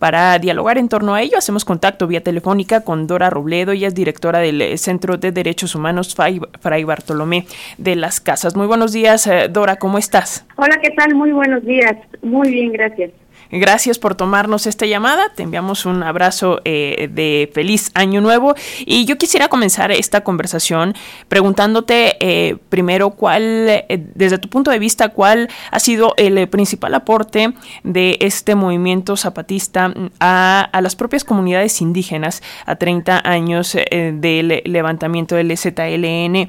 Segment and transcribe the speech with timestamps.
[0.00, 3.94] Para dialogar en torno a ello, hacemos contacto vía telefónica con Dora Robledo, ella es
[3.94, 7.44] directora del eh, Centro de Derechos Humanos Fray Bartolomé
[7.76, 8.56] de las Casas.
[8.56, 10.46] Muy buenos días, eh, Dora, ¿cómo estás?
[10.56, 11.14] Hola, ¿qué tal?
[11.14, 11.98] Muy buenos días.
[12.22, 13.10] Muy bien, gracias.
[13.52, 15.32] Gracias por tomarnos esta llamada.
[15.34, 18.54] Te enviamos un abrazo eh, de feliz año nuevo.
[18.86, 20.94] Y yo quisiera comenzar esta conversación
[21.28, 26.94] preguntándote eh, primero cuál, eh, desde tu punto de vista, cuál ha sido el principal
[26.94, 34.62] aporte de este movimiento zapatista a, a las propias comunidades indígenas a 30 años del
[34.64, 36.48] levantamiento del ZLN.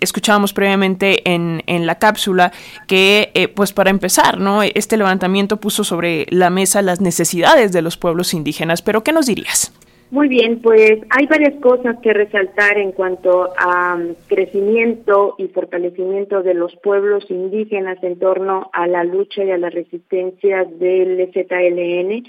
[0.00, 2.52] escuchábamos previamente en, en, la cápsula
[2.86, 4.62] que, pues para empezar, ¿no?
[4.62, 8.82] Este levantamiento puso sobre la mesa las necesidades de los pueblos indígenas.
[8.82, 9.72] Pero, ¿qué nos dirías?
[10.10, 16.42] Muy bien, pues hay varias cosas que resaltar en cuanto a um, crecimiento y fortalecimiento
[16.42, 22.22] de los pueblos indígenas en torno a la lucha y a la resistencia del ZLN.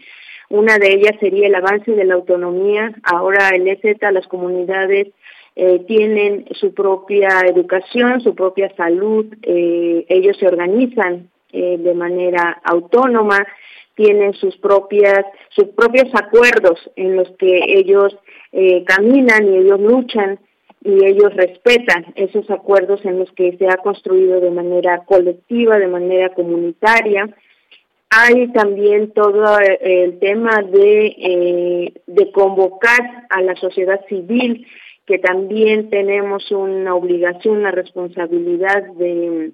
[0.49, 2.91] Una de ellas sería el avance de la autonomía.
[3.03, 5.09] Ahora el EZ, las comunidades
[5.55, 12.59] eh, tienen su propia educación, su propia salud, eh, ellos se organizan eh, de manera
[12.63, 13.45] autónoma,
[13.95, 18.15] tienen sus propias sus propios acuerdos en los que ellos
[18.51, 20.39] eh, caminan y ellos luchan
[20.85, 25.87] y ellos respetan esos acuerdos en los que se ha construido de manera colectiva, de
[25.87, 27.27] manera comunitaria.
[28.11, 34.67] Hay también todo eh, el tema de, eh, de convocar a la sociedad civil,
[35.07, 39.53] que también tenemos una obligación, una responsabilidad de,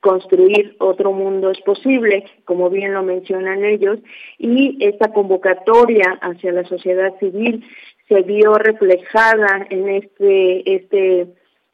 [0.00, 3.98] construir otro mundo es posible, como bien lo mencionan ellos,
[4.38, 7.64] y esta convocatoria hacia la sociedad civil
[8.08, 11.26] se vio reflejada en este este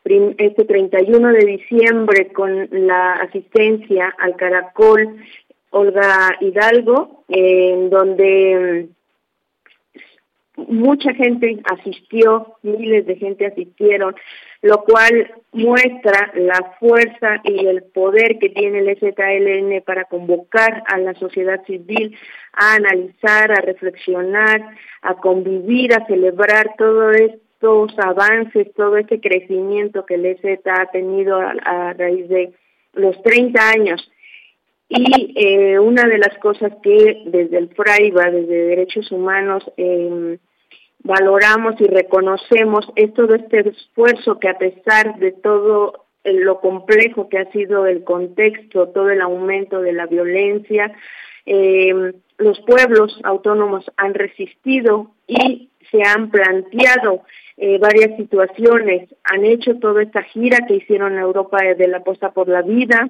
[0.05, 5.17] este 31 de diciembre con la asistencia al Caracol
[5.71, 8.89] Olga Hidalgo, en donde
[10.57, 14.15] mucha gente asistió, miles de gente asistieron,
[14.63, 20.99] lo cual muestra la fuerza y el poder que tiene el ZLN para convocar a
[20.99, 22.17] la sociedad civil
[22.53, 24.63] a analizar, a reflexionar,
[25.03, 31.39] a convivir, a celebrar todos estos avances, todo este crecimiento que el EZ ha tenido
[31.39, 32.53] a, raíz de
[32.95, 34.11] los 30 años.
[34.89, 40.39] Y eh, una de las cosas que desde el FRAIBA, desde Derechos Humanos, eh,
[41.03, 47.39] valoramos y reconocemos es todo este esfuerzo que a pesar de todo lo complejo que
[47.39, 50.93] ha sido el contexto, todo el aumento de la violencia,
[51.47, 57.23] eh, los pueblos autónomos han resistido y se han planteado
[57.57, 62.33] eh, varias situaciones, han hecho toda esta gira que hicieron en Europa de la apuesta
[62.33, 63.09] por la vida,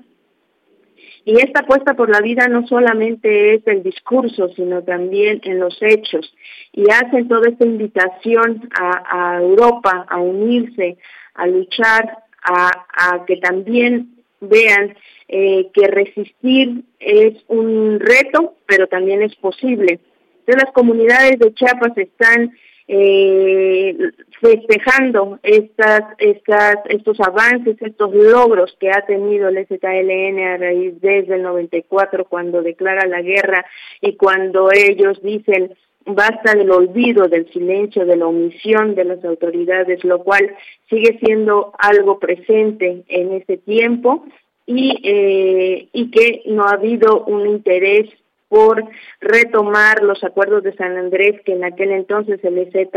[1.24, 5.76] y esta apuesta por la vida no solamente es el discurso, sino también en los
[5.80, 6.32] hechos.
[6.72, 10.98] Y hacen toda esta invitación a, Europa a unirse,
[11.34, 14.94] a luchar, a, que también vean
[15.28, 19.98] eh, que resistir es un reto, pero también es posible.
[20.40, 22.52] Entonces las comunidades de Chiapas están
[22.88, 23.96] eh,
[24.40, 31.34] festejando estas, estas, estos avances, estos logros que ha tenido el ZLN a raíz desde
[31.34, 33.64] el 94 cuando declara la guerra
[34.00, 35.74] y cuando ellos dicen
[36.06, 40.54] basta del olvido, del silencio, de la omisión de las autoridades, lo cual
[40.88, 44.24] sigue siendo algo presente en ese tiempo
[44.66, 48.08] y, eh, y que no ha habido un interés
[48.48, 48.84] por
[49.20, 52.88] retomar los acuerdos de San Andrés que en aquel entonces el EZ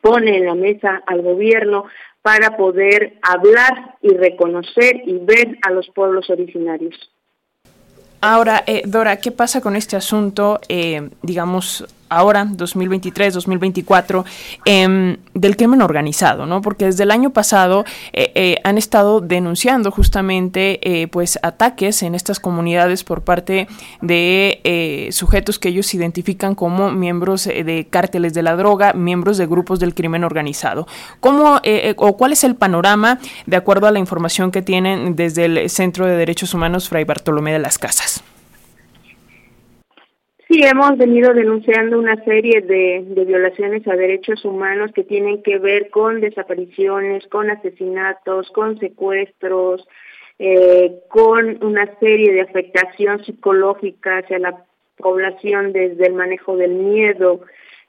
[0.00, 1.86] pone en la mesa al gobierno
[2.22, 6.94] para poder hablar y reconocer y ver a los pueblos originarios.
[8.20, 14.24] Ahora, eh, Dora, ¿qué pasa con este asunto, eh, digamos, ahora, 2023, 2024,
[14.64, 16.60] em, del crimen organizado, ¿no?
[16.60, 22.14] Porque desde el año pasado eh, eh, han estado denunciando justamente eh, pues ataques en
[22.14, 23.66] estas comunidades por parte
[24.00, 29.80] de sujetos que ellos identifican como miembros de cárteles de la droga, miembros de grupos
[29.80, 30.86] del crimen organizado.
[31.20, 31.60] ¿Cómo
[31.96, 36.06] o cuál es el panorama de acuerdo a la información que tienen desde el Centro
[36.06, 38.22] de Derechos Humanos Fray Bartolomé de las Casas?
[40.54, 45.90] Sí, hemos venido denunciando una serie de, violaciones a derechos humanos que tienen que ver
[45.90, 49.84] con desapariciones, con asesinatos, con secuestros,
[50.38, 54.64] eh, con una serie de afectación psicológica hacia la
[54.96, 57.40] población desde el manejo del miedo.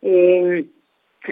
[0.02, 0.66] Eh,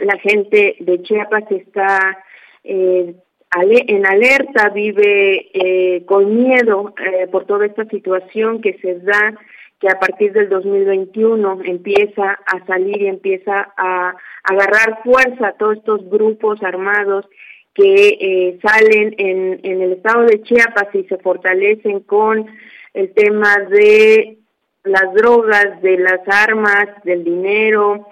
[0.04, 2.24] la gente de Chiapas está
[2.64, 3.16] eh,
[3.56, 6.94] en alerta, vive con miedo
[7.32, 9.36] por toda esta situación que se da
[9.84, 14.16] que a partir del 2021 empieza a salir y empieza a
[14.46, 17.26] agarrar fuerza a todos estos grupos armados
[17.74, 22.46] que eh, salen en, el estado de Chiapas y se fortalecen con
[22.94, 24.38] el tema de
[24.86, 28.08] las drogas, de las armas, del dinero,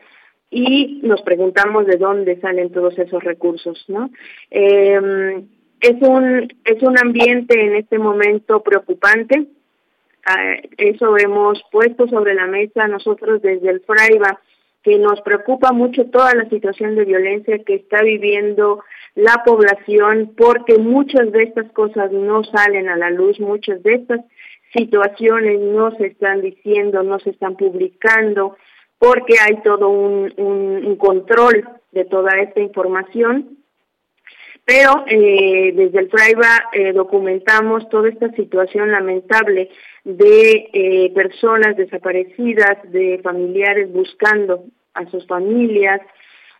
[0.50, 4.10] y nos preguntamos de dónde salen todos esos recursos, ¿no?
[4.50, 5.42] Eh,
[5.80, 9.48] es un es un ambiente en este momento preocupante.
[10.26, 14.40] Ah, eso hemos puesto sobre la mesa nosotros desde el FRAIBA,
[14.84, 18.84] que nos preocupa mucho toda la situación de violencia que está viviendo
[19.16, 24.22] la población, porque muchas de estas cosas no salen a la luz, muchas de estas
[24.74, 28.58] situaciones no se están diciendo, no se están publicando,
[28.98, 33.58] porque hay todo un, un, control de toda esta información.
[34.66, 39.70] Pero eh, desde el FRAIBA eh, documentamos toda esta situación lamentable
[40.04, 46.02] de eh, personas desaparecidas, de familiares buscando a sus familias,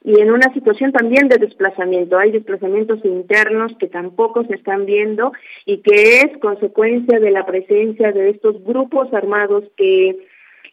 [0.04, 2.18] y en una situación también de desplazamiento.
[2.18, 5.32] Hay desplazamientos internos que tampoco se están viendo
[5.66, 10.18] y que es consecuencia de la presencia de estos grupos armados que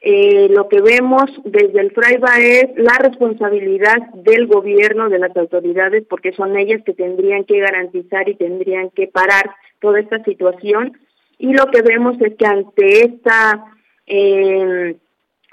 [0.00, 6.04] eh, lo que vemos desde el FRAIBA es la responsabilidad del gobierno, de las autoridades,
[6.08, 9.50] porque son ellas que tendrían que garantizar y tendrían que parar
[9.80, 10.98] toda esta situación.
[11.38, 13.64] Y lo que vemos es que ante esta
[14.06, 14.96] eh,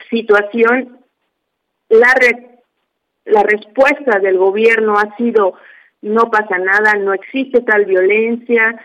[0.10, 1.00] situación,
[1.90, 2.14] la
[3.26, 5.56] la respuesta del gobierno ha sido
[6.06, 8.80] no pasa nada, no existe tal violencia,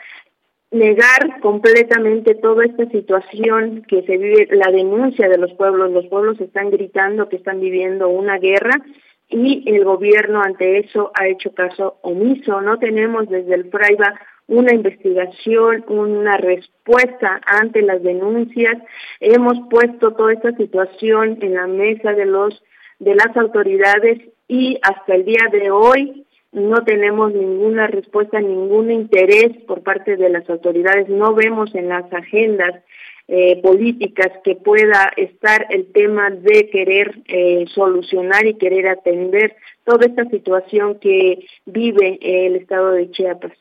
[0.70, 6.40] negar completamente toda esta situación que se vive, la denuncia de los pueblos, los pueblos
[6.40, 8.80] están gritando que están viviendo una guerra
[9.28, 12.60] y el gobierno ante eso ha hecho caso omiso.
[12.60, 14.14] No tenemos desde el FRAIBA
[14.46, 18.76] una investigación, una respuesta ante las denuncias.
[19.20, 22.62] Hemos puesto toda esta situación en la mesa de los
[22.98, 29.56] de las autoridades y hasta el día de hoy no tenemos ninguna respuesta, ningún interés
[29.66, 32.82] por parte de las autoridades, no vemos en las agendas
[33.28, 39.54] eh, políticas que pueda estar el tema de querer eh, solucionar y querer atender
[39.84, 43.52] toda esta situación que vive el estado de Chiapas.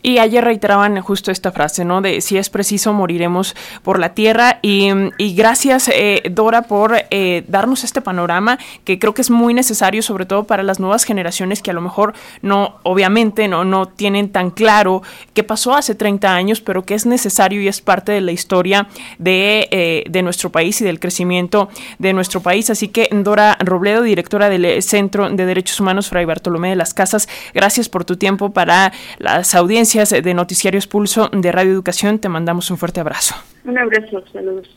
[0.00, 2.00] Y ayer reiteraban justo esta frase, ¿no?
[2.00, 4.60] De si es preciso, moriremos por la tierra.
[4.62, 4.92] Y,
[5.34, 10.24] gracias, eh, Dora, por eh, darnos este panorama que creo que es muy necesario, sobre
[10.24, 14.50] todo para las nuevas generaciones que a lo mejor no, obviamente, no, no tienen tan
[14.50, 15.02] claro
[15.34, 18.88] qué pasó hace 30 años, pero que es necesario y es parte de la historia
[19.18, 22.70] de, eh, de nuestro país y del crecimiento de nuestro país.
[22.70, 27.28] Así que, Dora Robledo, directora del Centro de Derechos Humanos Fray Bartolomé de las Casas,
[27.52, 29.56] gracias por tu tiempo para las
[29.88, 32.18] audiencias de Noticiarios Pulso de Radio Educación.
[32.18, 33.34] Te mandamos un fuerte abrazo.
[33.64, 34.68] Un abrazo, saludos.